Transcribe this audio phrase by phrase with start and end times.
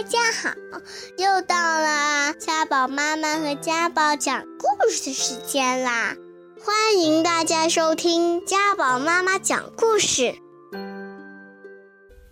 [0.00, 0.48] 大家好，
[1.18, 6.16] 又到了家宝妈妈和家宝讲故事的时间啦！
[6.64, 10.34] 欢迎大家收听家宝妈妈讲故事。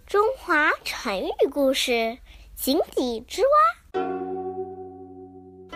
[0.06, 1.92] 中华成语故事
[2.56, 4.00] 《井底之蛙》。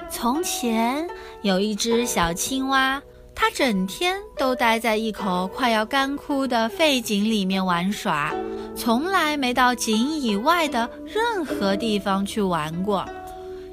[0.08, 1.06] 从前
[1.42, 3.02] 有一只小青蛙，
[3.34, 8.34] 它整天都待在一口快要干枯的废井里面玩耍。
[8.74, 13.04] 从来没到井以外的任何地方去玩过，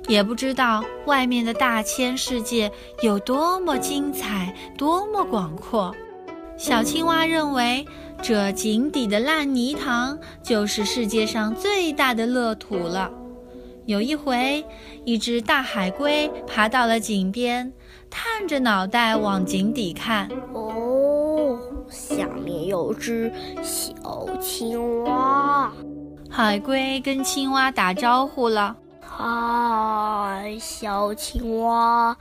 [0.07, 2.71] 也不知道外面的大千世界
[3.01, 5.95] 有多么精彩，多么广阔。
[6.57, 7.85] 小青蛙认为，
[8.21, 13.09] 这井底的烂泥塘就是世界上最大的乐土了。
[13.85, 14.63] 有一回，
[15.05, 17.71] 一只大海龟爬到了井边，
[18.09, 20.29] 探着脑袋往井底看。
[21.89, 25.71] 下面有只小青蛙，
[26.29, 28.75] 海龟跟青蛙打招呼了。
[29.01, 32.15] 嗨，小青蛙，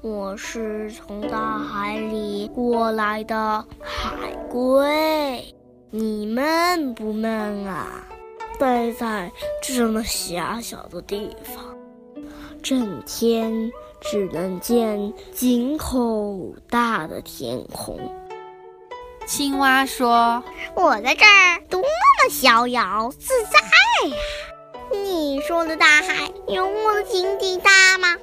[0.00, 5.54] 我是从大海里过来的海龟，
[5.90, 8.04] 你闷不闷啊？
[8.58, 9.30] 待在
[9.62, 11.64] 这么狭小的地方，
[12.62, 17.98] 整天只能见井口大的天空。
[19.28, 20.42] 青蛙说
[20.74, 24.16] ：“我在这儿多么逍遥自在呀！
[24.90, 28.16] 你说的大海有我的井底大吗？”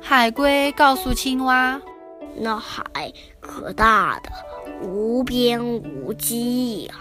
[0.00, 1.78] 海龟告诉青蛙
[2.34, 2.82] ：“那海
[3.38, 4.30] 可大的
[4.80, 6.94] 无边无际呀，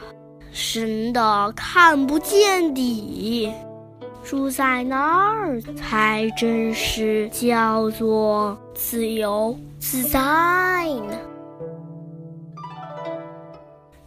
[0.51, 3.53] 深的看不见底。
[4.21, 10.19] 住在那儿才真是叫做自由自在
[11.07, 11.17] 呢。”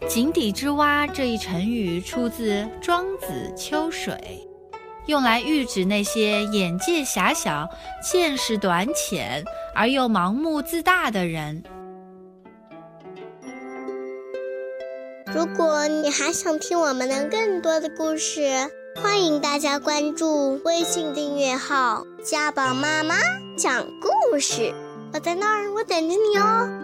[0.09, 4.15] 井底之蛙这一成语出自《庄子·秋水》，
[5.05, 7.69] 用来喻指那些眼界狭小、
[8.01, 9.43] 见识短浅
[9.75, 11.63] 而又盲目自大的人。
[15.27, 18.67] 如果你还想听我们的更多的故事，
[18.99, 23.15] 欢迎大家关注微信订阅号“家宝妈妈
[23.55, 24.73] 讲故事”。
[25.13, 26.78] 我在那儿，我等着你哦。